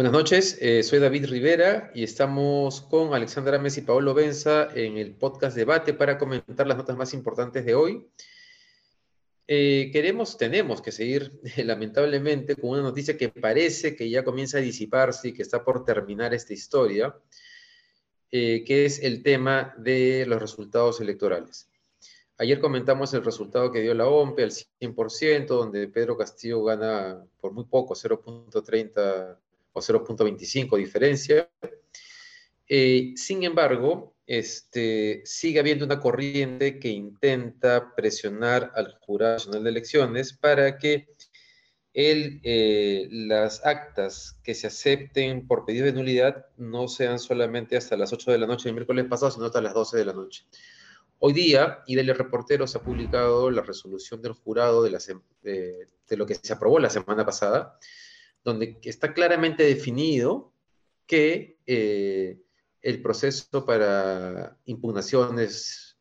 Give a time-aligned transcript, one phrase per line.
[0.00, 4.96] Buenas noches, eh, soy David Rivera y estamos con Alexandra Messi y Paolo Benza en
[4.96, 8.06] el podcast Debate para comentar las notas más importantes de hoy.
[9.52, 11.32] Eh, queremos, tenemos que seguir
[11.64, 15.84] lamentablemente con una noticia que parece que ya comienza a disiparse y que está por
[15.84, 17.16] terminar esta historia,
[18.30, 21.68] eh, que es el tema de los resultados electorales.
[22.38, 27.52] Ayer comentamos el resultado que dio la OMPE al 100%, donde Pedro Castillo gana por
[27.52, 29.36] muy poco, 0.30
[29.72, 31.50] o 0.25 diferencia.
[32.68, 39.70] Eh, sin embargo, este, sigue habiendo una corriente que intenta presionar al Jurado Nacional de
[39.70, 41.08] Elecciones para que
[41.94, 47.96] el, eh, las actas que se acepten por pedido de nulidad no sean solamente hasta
[47.96, 50.44] las 8 de la noche del miércoles pasado, sino hasta las 12 de la noche.
[51.18, 54.96] Hoy día, IDL Reporteros ha publicado la resolución del jurado de,
[55.42, 57.80] de lo que se aprobó la semana pasada,
[58.44, 60.52] donde está claramente definido
[61.04, 62.38] que eh,
[62.82, 65.98] el proceso para impugnaciones,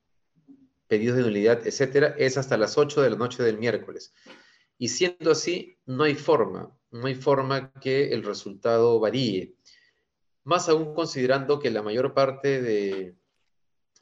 [0.88, 4.14] pedidos de nulidad, etcétera, es hasta las 8 de la noche del miércoles.
[4.78, 9.56] Y siendo así, no hay forma, no hay forma que el resultado varíe.
[10.44, 13.16] Más aún considerando que la mayor parte de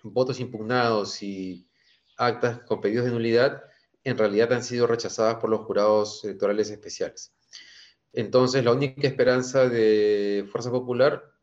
[0.03, 1.67] votos impugnados y
[2.17, 3.63] actas con pedidos de nulidad
[4.03, 7.33] en realidad han sido rechazadas por los jurados electorales especiales.
[8.13, 11.36] Entonces, la única esperanza de Fuerza Popular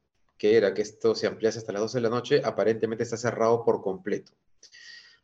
[0.44, 3.64] que era que esto se ampliase hasta las 12 de la noche, aparentemente está cerrado
[3.64, 4.32] por completo.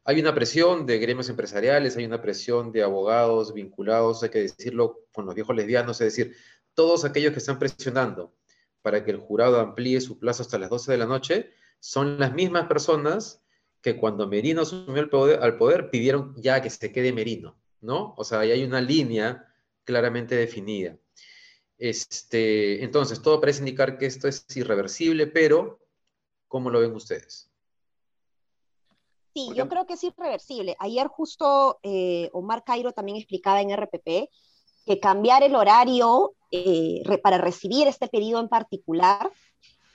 [0.02, 5.00] Hay una presión de gremios empresariales, hay una presión de abogados vinculados, hay que decirlo
[5.12, 6.34] con los viejos lesbianos, es decir,
[6.72, 8.32] todos aquellos que están presionando
[8.80, 12.32] para que el jurado amplíe su plazo hasta las 12 de la noche, son las
[12.32, 13.42] mismas personas
[13.82, 18.14] que cuando Merino asumió el poder, al poder pidieron ya que se quede Merino, ¿no?
[18.16, 19.46] O sea, ahí hay una línea
[19.84, 20.96] claramente definida.
[21.80, 25.80] Este, entonces, todo parece indicar que esto es irreversible, pero
[26.46, 27.50] ¿cómo lo ven ustedes?
[29.34, 30.76] Sí, yo creo que es irreversible.
[30.78, 34.28] Ayer justo eh, Omar Cairo también explicaba en RPP
[34.84, 39.30] que cambiar el horario eh, para recibir este pedido en particular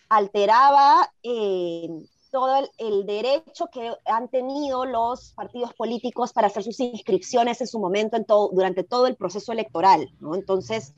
[0.10, 1.88] alteraba eh,
[2.32, 7.68] todo el, el, derecho que han tenido los partidos políticos para hacer sus inscripciones en
[7.68, 10.10] su momento en todo, durante todo el proceso electoral.
[10.20, 10.34] ¿no?
[10.34, 10.94] Entonces,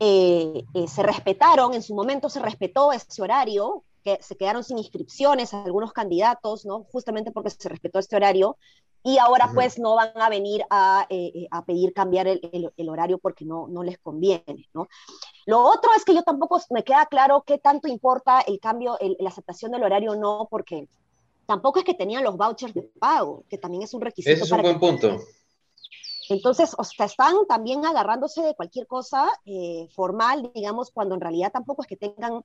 [0.00, 4.78] eh, eh, se respetaron, en su momento se respetó ese horario, que se quedaron sin
[4.78, 6.84] inscripciones a algunos candidatos, ¿no?
[6.90, 8.56] Justamente porque se respetó este horario,
[9.04, 13.18] y ahora pues no van a venir a, eh, a pedir cambiar el, el, horario
[13.18, 14.88] porque no, no les conviene, ¿no?
[15.44, 19.28] Lo otro es que yo tampoco me queda claro qué tanto importa el cambio, la
[19.28, 20.88] aceptación del horario no, porque
[21.46, 24.32] tampoco es que tenían los vouchers de pago, que también es un requisito.
[24.32, 25.18] Ese es un buen punto.
[26.32, 31.52] Entonces, o sea, están también agarrándose de cualquier cosa eh, formal, digamos, cuando en realidad
[31.52, 32.42] tampoco es que tengan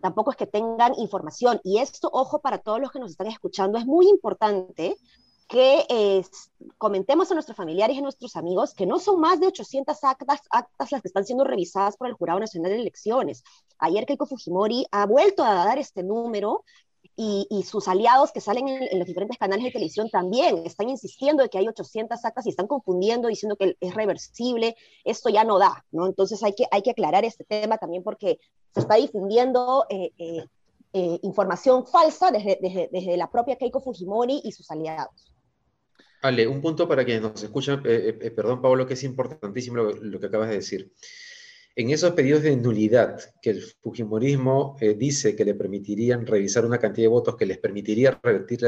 [0.00, 1.60] tampoco es que tengan información.
[1.62, 4.96] Y esto, ojo, para todos los que nos están escuchando, es muy importante
[5.46, 6.22] que eh,
[6.78, 10.40] comentemos a nuestros familiares y a nuestros amigos que no son más de 800 actas,
[10.48, 13.42] actas las que están siendo revisadas por el Jurado Nacional de Elecciones.
[13.78, 16.64] Ayer Keiko Fujimori ha vuelto a dar este número
[17.22, 21.50] y, sus aliados que salen en, los diferentes canales de televisión también están insistiendo de
[21.50, 25.84] que hay 800 actas y están confundiendo, diciendo que es reversible, esto ya no da,
[25.92, 26.06] ¿no?
[26.06, 28.40] Entonces hay que, hay que aclarar este tema también porque
[28.72, 30.46] se está difundiendo eh, eh,
[30.94, 35.34] eh, información falsa desde, desde, desde, la propia Keiko Fujimori y sus aliados.
[36.22, 40.26] Ale, un punto para quienes nos escuchan, perdón Pablo, que es importantísimo lo, lo que
[40.26, 40.90] acabas de decir.
[41.76, 46.78] En esos pedidos de nulidad que el Fujimorismo eh, dice que le permitirían revisar una
[46.78, 48.66] cantidad de votos que les permitiría revertir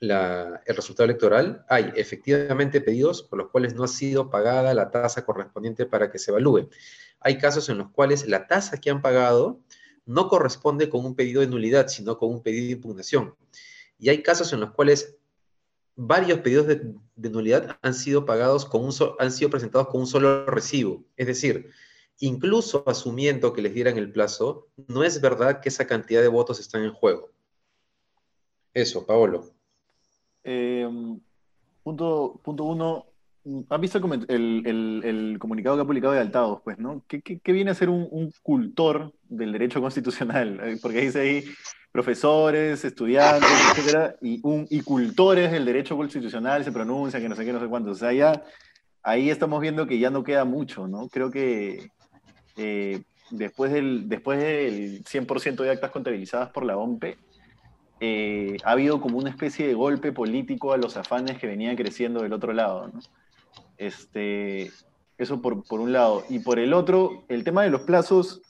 [0.00, 5.24] el resultado electoral, hay efectivamente pedidos por los cuales no ha sido pagada la tasa
[5.24, 6.68] correspondiente para que se evalúe.
[7.20, 9.60] Hay casos en los cuales la tasa que han pagado
[10.04, 13.34] no corresponde con un pedido de nulidad, sino con un pedido de impugnación.
[13.98, 15.16] Y hay casos en los cuales
[15.96, 20.46] varios pedidos de, nulidad han sido pagados con un han sido presentados con un solo
[20.46, 21.04] recibo.
[21.16, 21.70] Es decir,
[22.20, 26.60] incluso asumiendo que les dieran el plazo, no es verdad que esa cantidad de votos
[26.60, 27.30] están en juego.
[28.72, 29.50] Eso, Paolo.
[30.44, 30.88] Eh,
[31.82, 33.06] punto, punto uno,
[33.68, 36.60] ¿has visto el, comunicado que ha publicado de Altados?
[36.62, 37.02] Pues, ¿no?
[37.06, 40.60] ¿Qué, viene a ser un, cultor del derecho constitucional?
[40.66, 41.44] Eh, porque dice ahí
[41.92, 47.52] profesores, estudiantes, etcétera, y, y cultores del derecho constitucional se pronuncian, que no sé qué,
[47.52, 47.92] no sé cuánto.
[47.92, 48.42] O sea, ya
[49.02, 51.08] ahí estamos viendo que ya no queda mucho, ¿no?
[51.08, 51.88] Creo que
[52.56, 57.18] eh, después del, después del 100% de actas contabilizadas por la OMPE,
[58.00, 62.22] eh, ha habido como una especie de golpe político a los afanes que venían creciendo
[62.22, 62.90] del otro lado.
[63.78, 64.70] Este,
[65.18, 66.24] eso por, por, un lado.
[66.28, 68.42] Y por el otro, el tema de los plazos,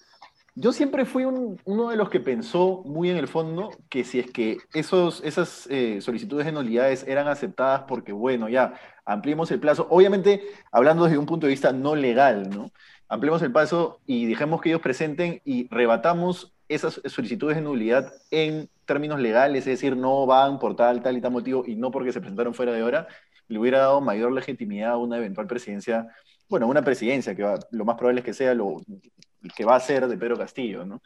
[0.59, 4.31] yo siempre fui uno de los que pensó muy en el fondo que si es
[4.31, 8.73] que esos, esas eh, solicitudes de nulidades eran aceptadas porque, bueno, ya
[9.05, 10.41] ampliemos el plazo, obviamente
[10.73, 12.71] hablando desde un punto de vista no legal, ¿no?
[13.09, 18.69] Ampliemos el plazo y dejemos que ellos presenten y rebatamos esas solicitudes de nulidad en
[18.85, 22.13] términos legales, es decir, no van por tal, tal y tal motivo y no porque
[22.13, 23.07] se presentaron fuera de hora,
[23.49, 26.09] le hubiera dado mayor legitimidad a una eventual presidencia,
[26.49, 28.83] bueno, una presidencia que lo más probable es que sea lo
[29.57, 31.03] que va a ser de Pedro Castillo, ¿no?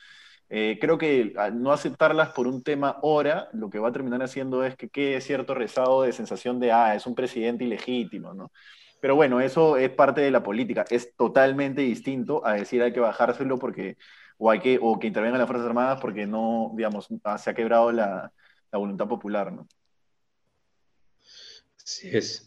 [0.52, 4.64] Eh, creo que no aceptarlas por un tema hora, lo que va a terminar haciendo
[4.64, 8.50] es que quede cierto rezado de sensación de, ah, es un presidente ilegítimo, ¿no?
[9.00, 10.84] Pero bueno, eso es parte de la política.
[10.90, 13.96] Es totalmente distinto a decir hay que bajárselo porque
[14.38, 17.54] o, hay que, o que intervengan las Fuerzas Armadas porque no, digamos, ah, se ha
[17.54, 18.32] quebrado la,
[18.72, 19.66] voluntad popular, ¿no?
[21.82, 22.46] Así es.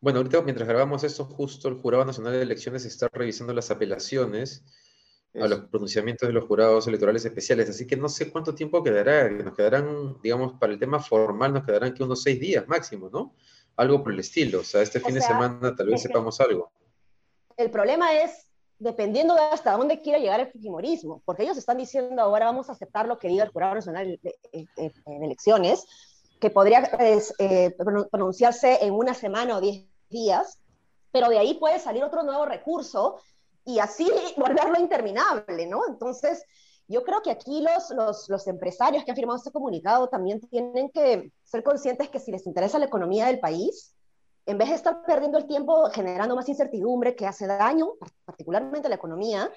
[0.00, 4.64] Bueno, ahorita mientras grabamos esto, justo el Jurado Nacional de Elecciones está revisando las apelaciones
[5.34, 9.28] a los pronunciamientos de los jurados electorales especiales, así que no sé cuánto tiempo quedará,
[9.28, 13.34] nos quedarán, digamos, para el tema formal nos quedarán que unos seis días máximo, ¿no?
[13.76, 16.70] Algo por el estilo, o sea, este fin de semana tal vez sepamos algo.
[17.56, 18.46] El problema es
[18.78, 22.72] dependiendo de hasta dónde quiera llegar el Fujimorismo, porque ellos están diciendo ahora vamos a
[22.72, 24.36] aceptar lo que diga el Jurado Nacional de,
[25.06, 25.86] Elecciones,
[26.40, 27.74] que podría eh,
[28.10, 30.58] pronunciarse en una semana o diez días,
[31.10, 33.18] pero de ahí puede salir otro nuevo recurso
[33.64, 35.82] y así volverlo interminable, ¿no?
[35.88, 36.44] Entonces,
[36.88, 40.90] yo creo que aquí los, los, los, empresarios que han firmado este comunicado también tienen
[40.90, 43.94] que ser conscientes que si les interesa la economía del país,
[44.46, 47.94] en vez de estar perdiendo el tiempo generando más incertidumbre que hace daño,
[48.24, 49.50] particularmente a la economía,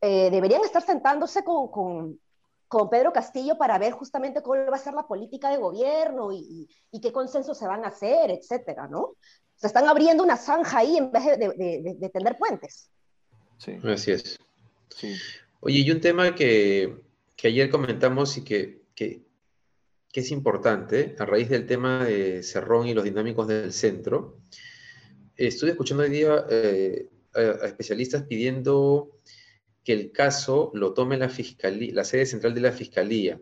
[0.00, 2.20] eh, deberían estar sentándose con, con,
[2.68, 6.68] con, Pedro Castillo para ver justamente cómo va a ser la política de gobierno y,
[6.92, 9.14] y, qué consensos se van a hacer, etcétera, ¿no?
[9.56, 12.88] Se están abriendo una zanja ahí en vez de, de, de, tender puentes.
[13.58, 13.76] Sí.
[13.82, 14.38] Así es.
[14.90, 15.16] Sí.
[15.60, 17.02] Oye, y un tema que,
[17.42, 18.82] ayer comentamos y que
[20.18, 24.38] es importante, a raíz del tema de Cerrón y los dinámicos del centro,
[25.36, 29.20] estuve escuchando hoy día eh, a, especialistas pidiendo
[29.84, 33.40] que el caso lo tome la, fiscalía, la sede central de la Fiscalía,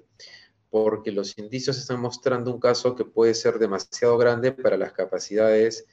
[0.70, 5.86] porque los indicios están mostrando un caso que puede ser demasiado grande para las capacidades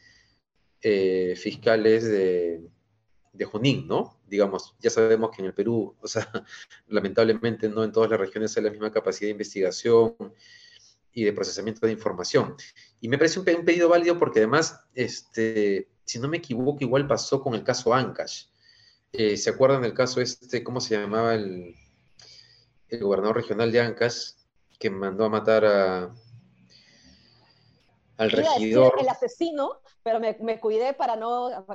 [0.82, 2.62] eh, fiscales de,
[3.34, 4.20] de Junín, ¿no?
[4.28, 6.30] Digamos, ya sabemos que en el Perú, o sea,
[6.88, 10.16] lamentablemente no en todas las regiones hay la misma capacidad de investigación
[11.12, 12.56] y de procesamiento de información.
[13.02, 17.42] Y me parece un, pedido válido porque además, este, si no me equivoco, igual pasó
[17.42, 18.46] con el caso Ancash.
[19.12, 21.76] Eh, ¿Se acuerdan del caso este, cómo se llamaba el,
[22.88, 24.32] el gobernador regional de Ancash,
[24.80, 26.16] que mandó a matar a,
[28.18, 28.96] al regidor?
[29.00, 31.66] El asesino, pero me, me cuidé para no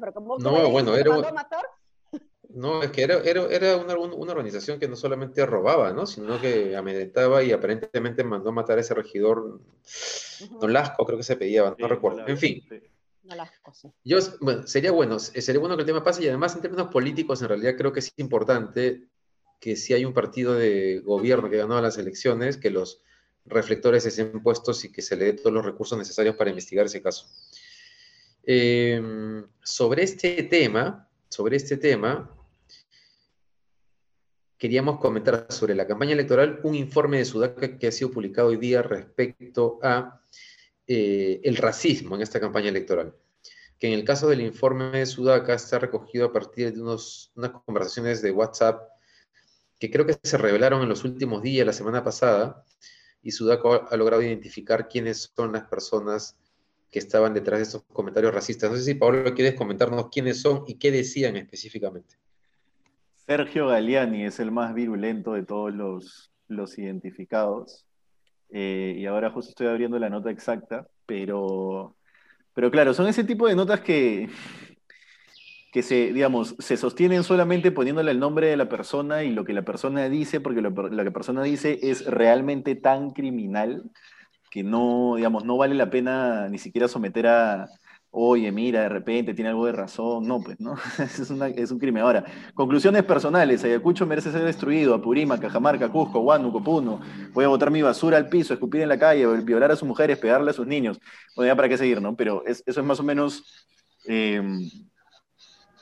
[0.00, 1.64] pero ¿cómo, no, bueno, era, mandó a matar?
[2.50, 3.92] No, es que era, era, una,
[4.32, 6.06] organización que no solamente robaba, ¿no?
[6.06, 9.60] Sino que amedrentaba y aparentemente mandó a matar a ese regidor,
[10.58, 12.26] Don Lasco, creo que se pedía, no recuerdo.
[12.26, 12.64] En fin.
[14.02, 14.18] Yo,
[14.64, 17.74] sería bueno, sería bueno que el tema pase y además en términos políticos en realidad
[17.76, 19.08] creo que es importante
[19.60, 23.02] que si hay un partido de gobierno que ganó las elecciones, que los
[23.44, 27.02] reflectores estén puestos y que se le dé todos los recursos necesarios para investigar ese
[27.02, 27.26] caso.
[28.50, 32.34] Em, sobre este tema, sobre este tema,
[34.56, 38.56] queríamos comentar sobre la campaña electoral un informe de Sudaca que ha sido publicado hoy
[38.56, 40.22] día respecto a
[40.86, 43.14] eh, el racismo en esta campaña electoral.
[43.78, 47.30] Que en el caso del informe de Sudaca está recogido a partir de unas
[47.66, 48.80] conversaciones de WhatsApp
[49.78, 52.64] que creo que se revelaron en los últimos días, la semana pasada,
[53.20, 56.38] y Sudaca ha logrado identificar quiénes son las personas
[56.90, 58.70] que estaban detrás de esos comentarios racistas.
[58.70, 62.16] No sé si Pablo quieres comentarnos quiénes son y qué decían específicamente.
[63.26, 67.84] Sergio Galiani es el más virulento de todos los, identificados.
[68.50, 71.94] Eh, y ahora justo estoy abriendo la nota exacta, pero,
[72.54, 74.30] pero claro, son ese tipo de notas que,
[75.70, 79.52] que se, digamos, se sostienen solamente poniéndole el nombre de la persona y lo que
[79.52, 83.90] la persona dice, porque lo, lo que la persona dice es realmente tan criminal
[84.50, 87.68] que no, digamos, no vale la pena ni siquiera someter a,
[88.10, 90.26] oye, mira, de repente tiene algo de razón.
[90.26, 90.76] No, pues, ¿no?
[91.56, 92.02] es, un crimen.
[92.02, 92.24] Ahora,
[92.54, 93.64] conclusiones personales.
[93.64, 94.94] Ayacucho merece ser destruido.
[94.94, 97.00] Apurímac, Cajamarca, Cusco, Huánuco, Puno.
[97.32, 100.18] Voy a botar mi basura al piso, escupir en la calle, violar a sus mujeres,
[100.18, 100.98] pegarle a sus niños.
[101.36, 102.16] Bueno, ya para qué seguir, ¿no?
[102.16, 103.44] Pero eso es más o menos...
[104.06, 104.42] Eh,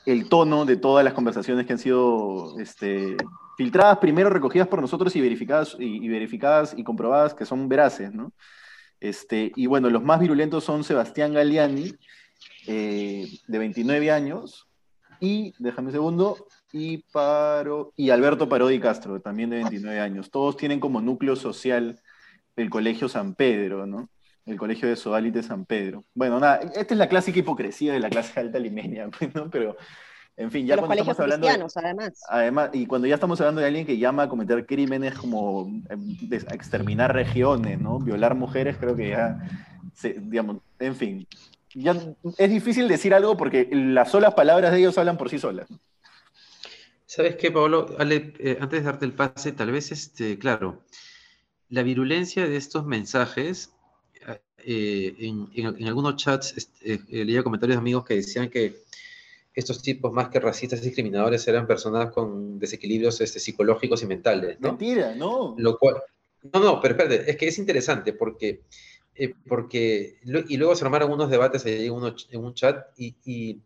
[0.07, 3.17] el tono de todas las conversaciones que han sido este,
[3.57, 8.31] filtradas, primero recogidas por nosotros y verificadas y, verificadas y comprobadas que son veraces, ¿no?
[8.99, 11.93] Este, y bueno, los más virulentos son Sebastián Galeani,
[12.67, 14.67] eh, de 29 años,
[15.19, 20.29] y, déjame un segundo, y, Paro, y Alberto Parodi Castro, también de 29 años.
[20.29, 21.99] Todos tienen como núcleo social
[22.55, 24.09] el Colegio San Pedro, ¿no?
[24.45, 26.05] El Colegio de Sodalite San Pedro.
[26.13, 29.49] Bueno, nada, esta es la clásica hipocresía de la clase alta limeña, pues, ¿no?
[29.49, 29.77] Pero,
[30.37, 31.47] en fin, ya cuando estamos hablando.
[31.75, 32.21] además.
[32.29, 36.15] Además, y cuando ya estamos hablando de alguien que llama a cometer crímenes como em,
[36.31, 37.97] exterminar regiones, ¿no?
[37.99, 39.39] Violar mujeres, creo que ya,
[40.03, 41.27] digamos, en fin.
[41.73, 41.95] Ya
[42.37, 45.67] es difícil decir algo porque las solas palabras de ellos hablan por sí solas.
[47.07, 47.87] ¿Sabes qué, Pablo?
[47.99, 50.83] Eh, antes de darte el pase, tal vez, este, claro,
[51.69, 53.73] la virulencia de estos mensajes,
[54.59, 58.86] eh, en, algunos chats este, eh, leía comentarios de amigos que decían que
[59.57, 64.59] estos tipos, más que racistas y discriminadores, eran personas con desequilibrios este, psicológicos y mentales.
[64.59, 64.69] ¿no?
[64.69, 65.55] Mentira, no.
[65.57, 65.95] Lo cual,
[66.53, 68.61] no, no, pero espérate, es que es interesante porque,
[69.15, 73.59] eh, porque y luego se armaron unos debates ahí en, en un chat y, y,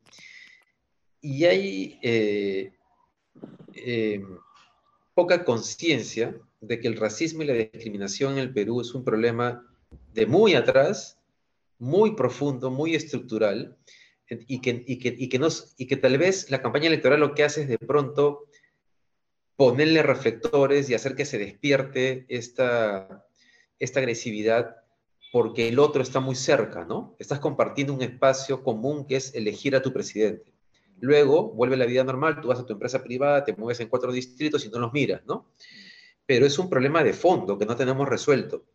[1.22, 2.72] y hay
[5.14, 9.68] poca conciencia de que el racismo y la discriminación en el Perú es un problema
[10.14, 11.20] de muy atrás,
[11.80, 13.76] muy profundo, muy estructural,
[14.48, 17.44] y que, y que, y que, y que tal vez la campaña electoral lo que
[17.44, 18.46] hace es de pronto
[19.56, 23.26] ponerle reflectores y hacer que se despierte esta,
[23.80, 24.76] esta agresividad
[25.32, 27.16] porque el otro está muy cerca, ¿no?
[27.20, 30.54] Estás compartiendo un espacio común que es elegir a tu presidente.
[31.00, 34.12] Luego vuelve la vida normal, tú vas a tu empresa privada, te mueves en cuatro
[34.12, 35.52] distritos y no los miras, ¿no?
[36.32, 38.66] pero es un problema de fondo que no tenemos resuelto.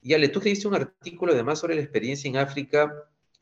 [0.00, 2.90] Y Ale, tú escribiste un artículo además sobre la experiencia en África,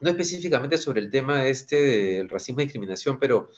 [0.01, 3.51] no específicamente sobre el tema este del racismo y discriminación, pero,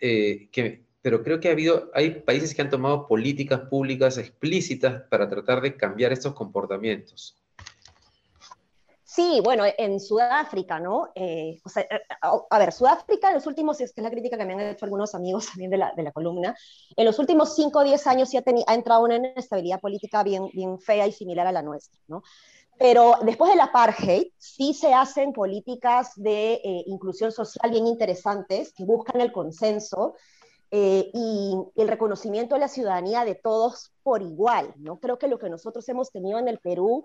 [0.00, 5.02] eh, que, pero creo que ha habido, hay países que han tomado políticas públicas explícitas
[5.08, 7.36] para tratar de cambiar estos comportamientos.
[9.14, 11.12] Sí, bueno, en Sudáfrica, ¿no?
[11.14, 14.86] Eh, eh, a, ver, Sudáfrica en los últimos, es la crítica que me han hecho
[14.86, 16.56] algunos amigos también de la, de la columna,
[16.96, 20.48] en los últimos 5 o 10 años sí ha, ha, entrado una inestabilidad política bien,
[20.54, 22.22] bien fea y similar a la nuestra, ¿no?
[22.82, 28.84] Pero después del apartheid sí se hacen políticas de eh, inclusión social bien interesantes que
[28.84, 30.16] buscan el consenso
[30.74, 34.98] y el reconocimiento de la ciudadanía de todos por igual, ¿no?
[34.98, 37.04] Creo que lo que nosotros hemos tenido en el Perú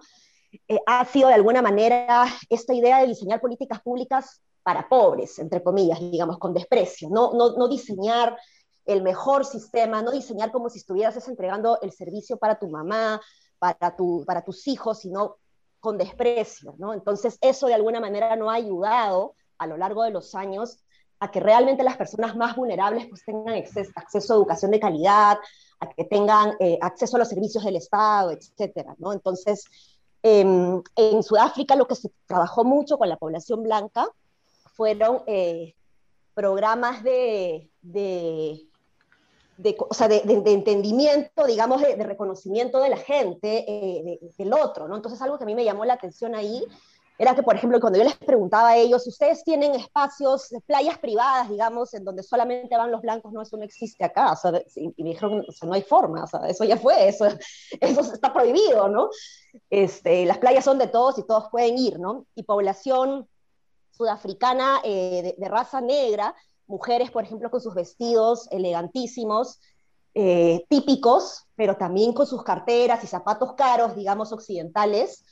[0.67, 5.61] eh, ha sido de alguna manera esta idea de diseñar políticas públicas para pobres, entre
[5.61, 8.37] comillas, digamos, con desprecio, no, no, no diseñar
[8.85, 13.21] el mejor sistema, no diseñar como si estuvieras entregando el servicio para tu mamá,
[13.59, 15.35] para, tu, para tus hijos, sino
[15.79, 16.93] con desprecio, ¿no?
[16.93, 20.79] Entonces, eso de alguna manera no ha ayudado a lo largo de los años
[21.19, 23.55] a que realmente las personas más vulnerables pues tengan
[23.95, 25.37] acceso, a educación de calidad,
[25.79, 29.13] a que tengan eh, acceso a los servicios del Estado, etcétera, ¿no?
[29.13, 29.65] Entonces,
[30.23, 34.07] en Sudáfrica lo que se trabajó mucho con la población blanca
[34.77, 35.73] fueron eh,
[36.35, 37.71] programas de,
[39.89, 44.95] o sea, de, entendimiento, digamos, de, reconocimiento de la gente, eh, del otro, ¿no?
[44.95, 46.63] Entonces algo que a mí me llamó la atención ahí
[47.19, 51.49] era que, por ejemplo, cuando yo les preguntaba a ellos, ¿ustedes tienen espacios, playas privadas,
[51.49, 53.33] digamos, en donde solamente van los blancos?
[53.33, 54.33] No, eso no existe acá.
[54.33, 57.07] O sea, y me dijeron, o sea, no hay forma, o sea, eso ya fue,
[57.07, 57.25] eso,
[57.81, 59.09] eso está prohibido, ¿no?
[59.71, 62.27] Este, las playas son de todos y todos pueden ir, ¿no?
[62.35, 63.27] Y población
[63.91, 66.35] sudafricana eh, de, raza negra,
[66.67, 69.59] mujeres, por ejemplo, con sus vestidos elegantísimos,
[70.13, 75.23] eh, típicos, pero también con sus carteras y zapatos caros, digamos, occidentales,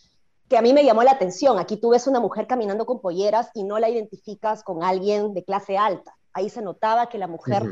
[0.47, 1.57] que a mí me llamó la atención.
[1.57, 5.43] Aquí tú ves una mujer caminando con polleras y no la identificas con alguien de
[5.43, 6.15] clase alta.
[6.33, 7.63] Ahí se notaba que la mujer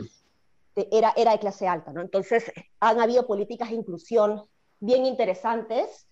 [0.76, 2.02] era, era de clase alta, ¿no?
[2.02, 4.46] Entonces, han habido políticas de inclusión
[4.80, 6.08] bien interesantes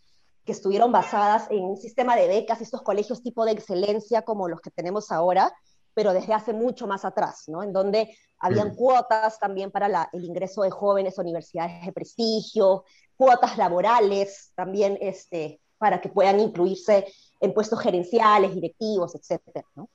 [0.45, 4.61] que estuvieron basadas en un sistema de becas, estos colegios tipo de excelencia como los
[4.61, 5.51] que tenemos ahora,
[5.93, 7.63] pero desde hace mucho más atrás, ¿no?
[7.63, 13.57] En donde habían cuotas también para el ingreso de jóvenes a universidades de prestigio, cuotas
[13.57, 17.05] laborales también este, para que puedan incluirse
[17.39, 19.89] en puestos gerenciales, directivos, etcétera, ¿no?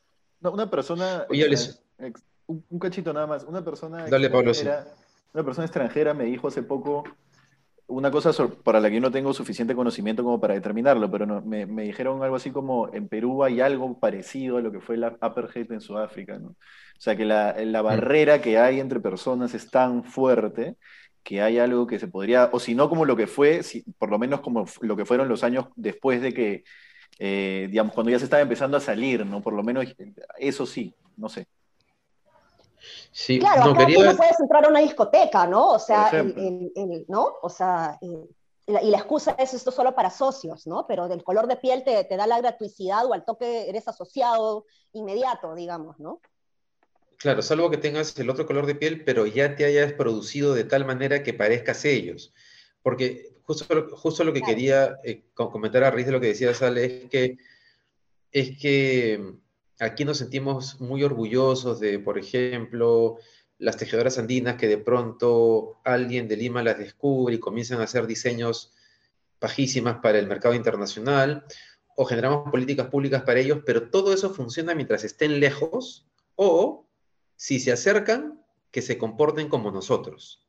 [0.50, 1.26] una persona,
[2.46, 4.52] un, cachito nada más, una persona, Dale, Pablo,
[5.34, 7.04] una persona extranjera me dijo hace poco
[7.88, 8.32] una cosa
[8.64, 12.22] para la que yo no tengo suficiente conocimiento como para determinarlo, pero me, me, dijeron
[12.22, 15.80] algo así como en Perú hay algo parecido a lo que fue la apartheid en
[15.80, 16.48] Sudáfrica, ¿no?
[16.48, 17.84] O sea, que la, la mm.
[17.84, 20.76] barrera que hay entre personas es tan fuerte
[21.22, 24.10] que hay algo que se podría, o si no como lo que fue, si, por
[24.10, 26.64] lo menos como lo que fueron los años después de que,
[27.18, 29.42] eh, digamos, cuando ya se estaba empezando a salir, ¿no?
[29.42, 29.86] Por lo menos
[30.38, 31.48] eso sí, no sé.
[33.12, 35.70] Sí, claro, no, acá tú no puedes entrar a una discoteca, ¿no?
[35.70, 36.10] O sea,
[37.08, 37.34] ¿no?
[37.42, 40.86] O sea, y la excusa es esto solo para socios, ¿no?
[40.86, 44.66] Pero del color de piel te, te da la gratuicidad o al toque eres asociado
[44.92, 46.20] inmediato, digamos, ¿no?
[47.16, 50.64] Claro, salvo que tengas el otro color de piel, pero ya te hayas producido de
[50.64, 52.34] tal manera que parezcas ellos.
[52.82, 53.64] Porque justo,
[53.96, 57.38] justo lo que quería eh, comentar a raíz de lo que decía Sale es que,
[58.32, 59.34] es que
[59.78, 63.18] aquí nos sentimos muy orgullosos de, por ejemplo,
[63.58, 68.06] las tejedoras andinas que de pronto alguien de Lima las descubre y comienzan a hacer
[68.06, 68.72] diseños
[69.40, 71.44] bajísimas para el mercado internacional,
[71.96, 76.86] o generamos políticas públicas para ellos, pero todo eso funciona mientras estén lejos o
[77.36, 80.46] si se acercan, que se comporten como nosotros.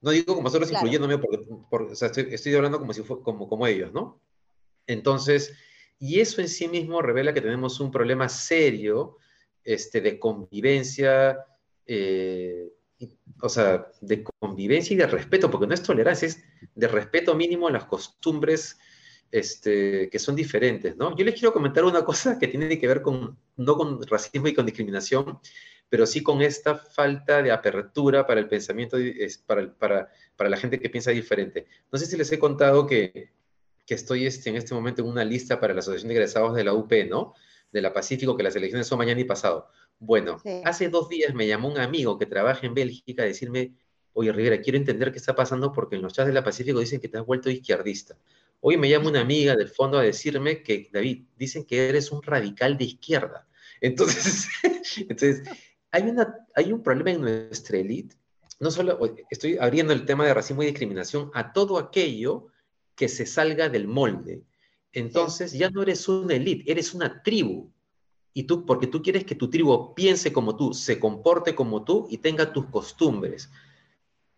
[0.00, 4.20] No digo como nosotros incluyéndome, porque, estoy, hablando como si fue, como, como ellos, ¿no?
[4.86, 5.54] Entonces,
[5.98, 9.16] y eso en sí mismo revela que tenemos un problema serio
[9.64, 11.44] este, de convivencia,
[11.86, 12.72] eh,
[13.40, 16.42] o sea, de convivencia y de respeto, porque no es tolerancia, es
[16.74, 18.78] de respeto mínimo a las costumbres
[19.30, 21.14] este, que son diferentes, ¿no?
[21.16, 24.54] Yo les quiero comentar una cosa que tiene que ver con, no con racismo y
[24.54, 25.38] con discriminación,
[25.88, 28.96] pero sí con esta falta de apertura para el pensamiento,
[29.46, 31.66] para, para, para la gente que piensa diferente.
[31.90, 33.30] No sé si les he contado que,
[33.88, 36.62] que estoy este, en este momento en una lista para la Asociación de Egresados de
[36.62, 37.32] la UP, ¿no?
[37.72, 39.68] De la Pacífico, que las elecciones son mañana y pasado.
[39.98, 43.72] Bueno, hace dos días me llamó un amigo que trabaja en Bélgica a decirme,
[44.12, 47.00] oye Rivera, quiero entender qué está pasando porque en los chats de la Pacífico dicen
[47.00, 48.14] que te has vuelto izquierdista.
[48.60, 52.22] Hoy me llama una amiga del fondo a decirme que, David, dicen que eres un
[52.22, 53.48] radical de izquierda.
[53.80, 54.48] Entonces,
[54.98, 55.42] entonces
[55.92, 58.16] hay, una, hay un problema en nuestra élite.
[58.60, 58.98] No solo
[59.30, 62.48] estoy abriendo el tema de racismo y discriminación a todo aquello
[62.98, 64.42] que se salga del molde.
[64.92, 67.72] Entonces ya no eres una élite, eres una tribu.
[68.34, 72.06] Y tú, porque tú quieres que tu tribu piense como tú, se comporte como tú
[72.10, 73.50] y tenga tus costumbres.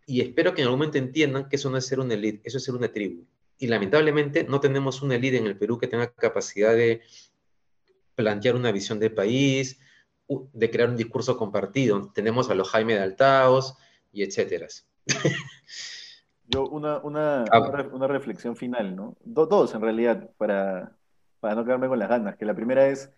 [0.06, 2.58] Y espero que en algún momento entiendan que eso no es ser una élite, eso
[2.58, 3.26] es ser una tribu
[3.60, 7.02] y lamentablemente no tenemos una élite en el Perú que tenga capacidad de
[8.14, 9.78] plantear una visión de país,
[10.26, 12.10] de crear un discurso compartido.
[12.14, 13.74] Tenemos a los Jaime de Altaos
[14.12, 14.66] y etcétera.
[16.52, 17.88] Yo, una, una, ah.
[17.92, 19.16] una, reflexión final, ¿no?
[19.24, 20.92] dos, en realidad, para,
[21.38, 22.36] para no quedarme con las ganas.
[22.36, 23.12] Que la primera es,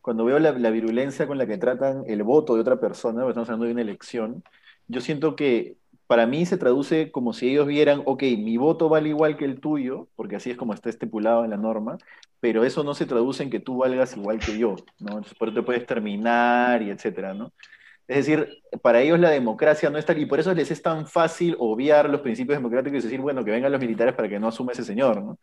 [0.00, 3.48] cuando veo la, la virulencia con la que tratan el voto de otra persona, estamos
[3.48, 4.44] hablando de una elección,
[4.86, 9.08] yo siento que para mí se traduce como si ellos vieran, ok, mi voto vale
[9.08, 11.98] igual que el tuyo, porque así es como está estipulado en la norma,
[12.40, 15.08] pero eso no se traduce en que tú valgas igual que yo, ¿no?
[15.08, 17.52] Entonces por eso te puedes terminar y etcétera, ¿no?
[18.08, 21.56] Es decir, para ellos la democracia no está y por eso les es tan fácil
[21.58, 24.72] obviar los principios democráticos y decir, bueno, que vengan los militares para que no asume
[24.72, 25.38] ese señor, ¿no?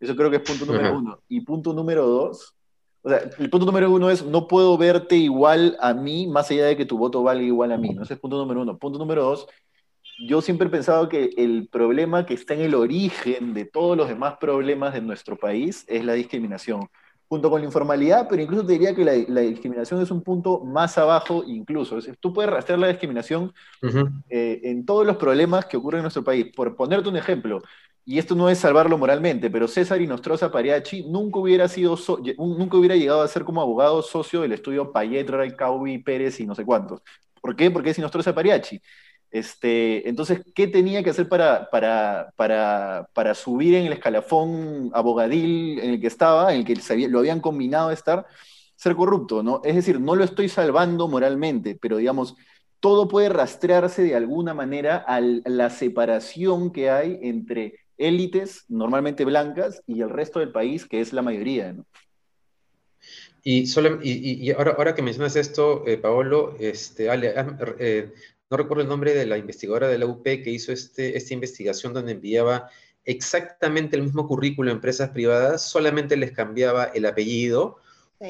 [0.00, 1.20] Eso creo que es punto número uno.
[1.28, 2.54] Y punto número dos,
[3.02, 6.66] o sea, el punto número uno es, no puedo verte igual a mí, más allá
[6.66, 8.02] de que tu voto valga igual a mí, ¿no?
[8.02, 8.76] Ese es punto número uno.
[8.76, 9.46] Punto número dos,
[10.26, 14.08] yo siempre he pensado que el problema que está en el origen de todos los
[14.08, 16.88] demás problemas de nuestro país es la discriminación,
[17.30, 20.98] junto con la informalidad, pero incluso te diría que la, discriminación es un punto más
[20.98, 21.96] abajo incluso.
[21.96, 23.54] Es tú puedes rastrear la discriminación
[24.28, 26.48] eh, en todos los problemas que ocurren en nuestro país.
[26.56, 27.62] Por ponerte un ejemplo,
[28.04, 31.96] y esto no es salvarlo moralmente, pero César Inostroza Pariachi nunca hubiera sido
[32.36, 35.54] nunca hubiera llegado a ser como abogado socio del estudio Payet, Ray,
[36.04, 37.00] Pérez y no sé cuántos.
[37.40, 37.70] ¿Por qué?
[37.70, 38.82] Porque es Inostroza Pariachi.
[39.30, 45.78] Este, entonces, ¿qué tenía que hacer para, para, para, para, subir en el escalafón abogadil
[45.78, 48.26] en el que estaba, en el que lo habían combinado a estar?
[48.74, 49.60] Ser corrupto, ¿no?
[49.64, 52.34] Es decir, no lo estoy salvando moralmente, pero digamos,
[52.80, 59.82] todo puede rastrearse de alguna manera a la separación que hay entre élites, normalmente blancas,
[59.86, 61.76] y el resto del país, que es la mayoría.
[63.44, 67.34] Y, ahora, ahora, que mencionas esto, eh, Paolo, este, Ale,
[67.78, 68.12] eh,
[68.50, 71.94] no recuerdo el nombre de la investigadora de la UP que hizo este, esta investigación
[71.94, 72.68] donde enviaba
[73.04, 77.78] exactamente el mismo currículo a empresas privadas, solamente les cambiaba el apellido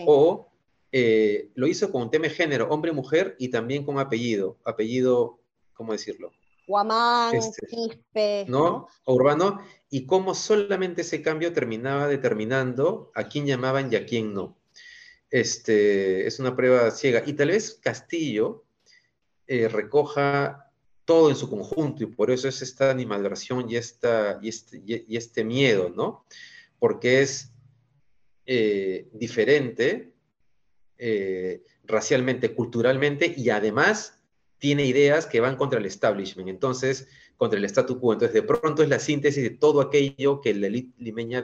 [0.07, 0.49] o
[0.93, 5.39] eh, lo hizo con un tema de género, hombre-mujer y también con apellido, apellido,
[5.73, 6.33] ¿cómo decirlo?
[6.67, 8.87] Guamán, este, ¿no?
[9.07, 14.57] Urbano, y cómo solamente ese cambio terminaba determinando a quién llamaban y a quién no.
[15.31, 17.25] Este, es una prueba ciega.
[17.27, 18.65] Y tal vez Castillo,
[19.53, 20.71] eh, recoja
[21.05, 25.17] todo en su conjunto y por eso es esta animadversión y, esta, y, este, y
[25.17, 26.25] este miedo, ¿no?
[26.79, 27.53] Porque es
[28.47, 30.15] eh, diferente
[30.99, 34.23] eh, racialmente, culturalmente y además
[34.59, 38.13] tiene ideas que van contra el establishment, entonces, contra el statu quo.
[38.13, 41.43] Entonces, de pronto es la síntesis de todo aquello que la élite limeña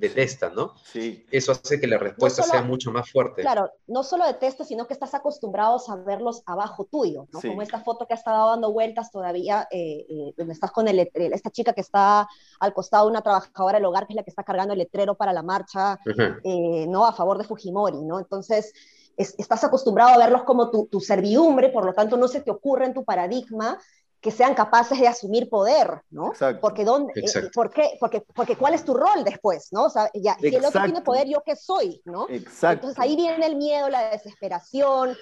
[0.00, 0.74] detesta, ¿no?
[0.84, 1.24] Sí.
[1.30, 3.42] Eso hace que la respuesta sea mucho más fuerte.
[3.42, 7.40] Claro, no solo detesta, sino que estás acostumbrado a verlos abajo tuyo, ¿no?
[7.40, 11.10] Como esta foto que ha estado dando vueltas todavía, eh, eh, donde estás con el,
[11.14, 14.30] esta chica que está al costado de una trabajadora del hogar, que es la que
[14.30, 15.98] está cargando el letrero para la marcha,
[16.44, 17.06] eh, ¿no?
[17.06, 18.18] A favor de Fujimori, ¿no?
[18.18, 18.72] Entonces,
[19.16, 22.86] estás acostumbrado a verlos como tu, tu servidumbre, por lo tanto no se te ocurre
[22.86, 23.78] en tu paradigma
[24.20, 26.28] que sean capaces de asumir poder, ¿no?
[26.28, 26.60] Exacto.
[26.60, 27.96] Porque, dónde, eh, ¿por qué?
[27.98, 29.84] Porque, porque ¿cuál es tu rol después, ¿no?
[29.84, 32.26] O sea, ya, si el otro tiene poder, ¿yo qué soy, no?
[32.28, 32.86] Exacto.
[32.86, 35.16] Entonces ahí viene el miedo, la desesperación.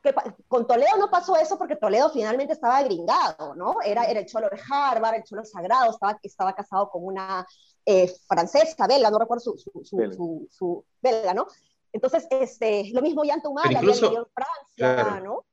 [0.00, 0.14] Que,
[0.46, 3.76] con Toledo no pasó eso porque Toledo finalmente estaba gringado, ¿no?
[3.84, 7.44] Era, era el cholo de Harvard, el cholo sagrado, estaba, estaba casado con una
[7.84, 11.48] eh, francesa, belga, no recuerdo su, su, su, su, belga, ¿no?
[11.92, 15.44] Entonces, este, lo mismo Jan Tumala, incluso, en Francia, ¿no?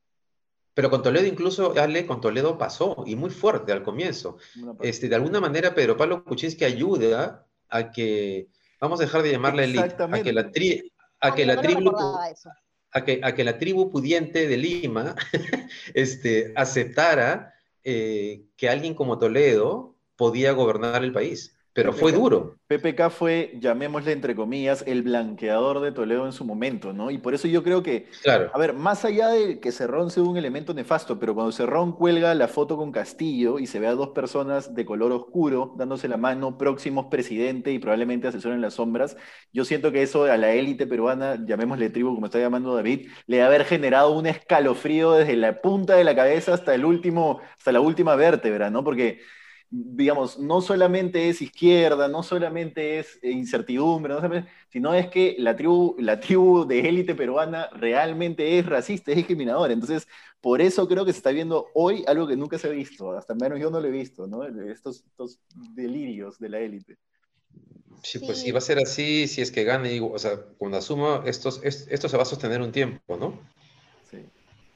[0.74, 4.38] Pero con Toledo incluso, Ale, con Toledo pasó, y muy fuerte al comienzo.
[4.80, 8.48] Este, de alguna manera, Pedro Pablo Kuczynski ayuda a que,
[8.80, 11.92] vamos a dejar de llamarla élite, a que la, tri, a que la tribu...
[12.96, 15.16] A que, a que, la tribu pudiente de Lima
[15.94, 21.53] este, aceptara eh, que alguien como Toledo podía gobernar el país.
[21.74, 22.56] Pero fue duro.
[22.68, 27.10] PPK fue, llamémosle entre comillas, el blanqueador de Toledo en su momento, ¿no?
[27.10, 28.50] Y por eso yo creo que, claro.
[28.54, 32.32] a ver, más allá de que Cerrón sea un elemento nefasto, pero cuando Cerrón cuelga
[32.34, 36.16] la foto con Castillo y se ve a dos personas de color oscuro dándose la
[36.16, 39.16] mano, próximos presidente y probablemente asesor en las sombras,
[39.52, 43.42] yo siento que eso a la élite peruana, llamémosle tribu como está llamando David, le
[43.42, 47.72] ha haber generado un escalofrío desde la punta de la cabeza hasta el último, hasta
[47.72, 48.84] la última vértebra, ¿no?
[48.84, 49.20] Porque
[49.76, 54.14] digamos, no solamente es izquierda, no solamente es incertidumbre,
[54.68, 59.72] sino es que la tribu, la tribu de élite peruana realmente es racista, es discriminadora.
[59.72, 60.06] Entonces,
[60.40, 63.34] por eso creo que se está viendo hoy algo que nunca se ha visto, hasta
[63.34, 64.44] menos yo no lo he visto, ¿no?
[64.44, 65.40] Estos, estos
[65.74, 66.96] delirios de la élite.
[68.04, 71.24] Sí, pues si va a ser así, si es que gane, o sea, cuando asuma,
[71.26, 73.40] esto, esto se va a sostener un tiempo, ¿no?
[74.08, 74.18] Sí.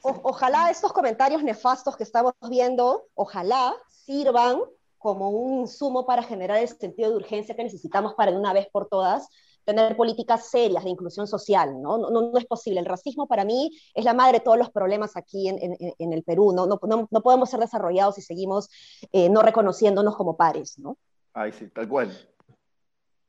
[0.03, 4.63] ojalá estos comentarios nefastos que estamos viendo, ojalá sirvan
[4.99, 8.69] como un insumo para generar el sentido de urgencia que necesitamos para de una vez
[8.71, 9.29] por todas
[9.69, 11.99] tener políticas serias de inclusión social, ¿no?
[11.99, 12.81] No, no, es posible.
[12.81, 15.59] El racismo para mí es la madre de todos los problemas aquí en,
[15.99, 16.67] en, el Perú, ¿no?
[16.67, 16.81] No,
[17.11, 18.71] no, podemos ser desarrollados si seguimos
[19.13, 20.97] eh, no reconociéndonos como pares, ¿no?
[21.35, 22.11] Ay, sí, tal cual.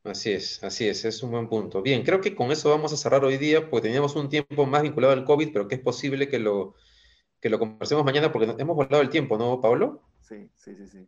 [0.05, 1.81] Así es, así es, es un buen punto.
[1.81, 4.81] Bien, creo que con eso vamos a cerrar hoy día, porque teníamos un tiempo más
[4.81, 6.75] vinculado al COVID, pero que es posible que lo,
[7.41, 10.03] que lo conversemos mañana, porque hemos volado el tiempo, ¿no, Pablo?
[10.21, 11.07] Sí, sí, sí, sí.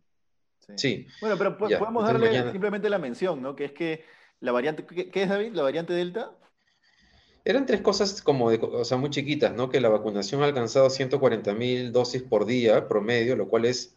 [0.76, 1.06] Sí.
[1.20, 3.54] Bueno, pero podemos darle simplemente la mención, ¿no?
[3.56, 4.04] Que es que
[4.40, 5.52] la variante, ¿qué, es David?
[5.54, 6.32] ¿La variante Delta?
[7.44, 9.68] Eran tres cosas como, de, o sea, muy chiquitas, ¿no?
[9.68, 13.96] Que la vacunación ha alcanzado 140 mil dosis por día promedio, lo cual es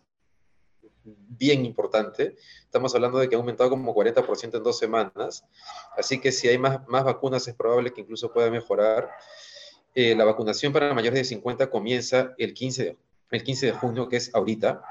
[1.04, 2.36] bien importante.
[2.64, 5.46] Estamos hablando de que ha aumentado como 40% en dos semanas.
[5.98, 9.10] Así que si hay más, más vacunas es probable que incluso pueda mejorar.
[9.94, 12.98] Eh, la vacunación para mayores de 50 comienza el 15 de,
[13.32, 14.84] el 15 de junio, que es ahorita.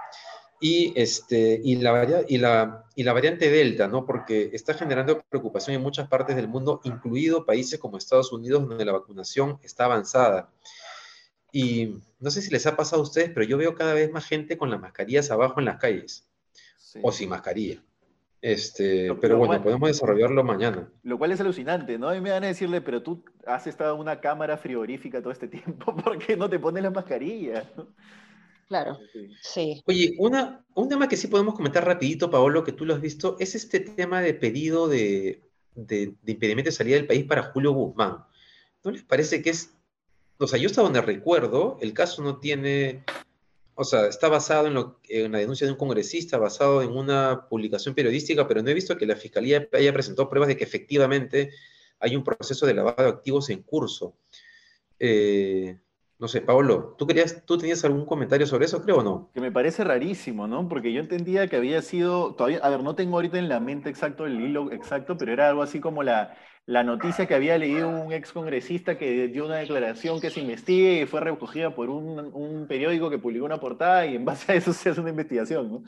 [0.61, 4.07] Y, este, y, la, y, la, y la variante Delta, ¿no?
[4.07, 8.85] Porque está generando preocupación en muchas partes del mundo, incluido países como Estados Unidos, donde
[8.85, 10.51] la vacunación está avanzada.
[11.53, 14.27] Y no sé si les ha pasado a ustedes, pero yo veo cada vez más
[14.27, 16.27] gente con las mascarillas abajo en las calles,
[17.03, 17.83] o sin mascarilla.
[18.45, 20.87] Este, pero bueno, podemos desarrollarlo mañana.
[21.03, 22.15] Lo cual es alucinante, ¿no?
[22.15, 25.49] Y me van a decirle, pero tú has estado en una cámara frigorífica todo este
[25.49, 27.65] tiempo, ¿por qué no te pones la mascarilla?
[28.69, 28.99] Claro,
[29.41, 29.83] sí.
[29.87, 33.37] Oye, una, un tema que sí podemos comentar rapidito, Paolo, que tú lo has visto,
[33.39, 35.43] es este tema de pedido de,
[35.75, 38.25] de, impedimento de salida del país para Julio Guzmán.
[38.83, 39.71] ¿No les parece que es...
[40.39, 43.05] O sea, yo hasta donde recuerdo, el caso no tiene...
[43.77, 47.49] O sea, está basado en, lo, en la denuncia de un congresista, basado en una
[47.49, 51.51] publicación periodística, pero no he visto que la Fiscalía haya presentado pruebas de que efectivamente
[51.99, 54.15] hay un proceso de lavado de activos en curso.
[55.01, 55.77] Eh,
[56.25, 59.31] no sé, Pablo, ¿tú, querías, ¿tú tenías algún comentario sobre eso, creo o no?
[59.35, 60.67] Que me parece rarísimo, ¿no?
[60.71, 63.91] Porque yo entendía que había sido, todavía, a ver, no tengo ahorita en la mente
[63.91, 66.35] exacto el hilo exacto, pero era algo así como la,
[66.65, 71.03] la noticia que había leído un ex congresista que dio una declaración que se investigue
[71.03, 74.55] y fue recogida por un, un periódico que publicó una portada y en base a
[74.55, 75.83] eso se hace una investigación, ¿no?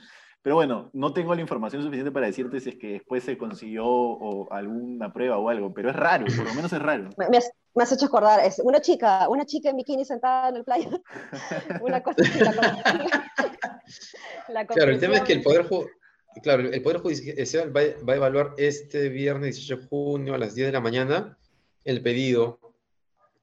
[0.46, 3.84] Pero bueno, no tengo la información suficiente para decirte si es que después se consiguió
[3.84, 7.10] o alguna prueba o algo, pero es raro, por lo menos es raro.
[7.18, 10.88] Me has, hecho acordar, es una chica, una chica en bikini sentada en el playa.
[11.82, 12.22] una cosa
[14.68, 15.66] Claro, el tema es que el Poder,
[16.44, 20.54] claro, el poder Judicial va, va, a evaluar este viernes 18 de junio a las
[20.54, 21.36] 10 de la mañana
[21.82, 22.60] el pedido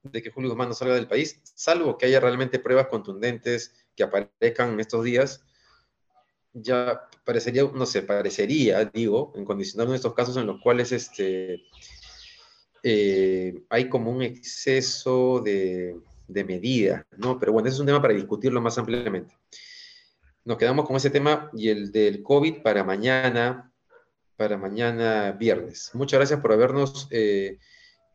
[0.04, 4.04] de que Julio Guzmán no salga del país, salvo que haya realmente pruebas contundentes que
[4.04, 5.44] aparezcan en estos días
[6.54, 11.64] ya parecería, no sé, parecería, digo, en condicionar de estos casos en los cuales este,
[12.84, 15.96] eh, hay como un exceso de,
[16.28, 17.40] de medida, ¿no?
[17.40, 19.36] Pero bueno, ese es un tema para discutirlo más ampliamente.
[20.46, 23.72] Nos quedamos con ese tema y el del COVID para mañana,
[24.36, 25.92] para mañana viernes.
[25.94, 27.60] Muchas gracias por habernos eh,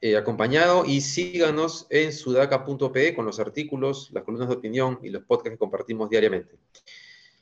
[0.01, 5.24] eh, acompañado y síganos en sudaca.pe con los artículos, las columnas de opinión y los
[5.24, 6.59] podcasts que compartimos diariamente.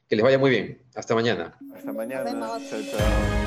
[0.08, 0.82] Que les vaya muy bien.
[0.94, 1.58] Hasta mañana.
[1.74, 2.30] Hasta mañana.
[2.68, 3.45] Chao, chao.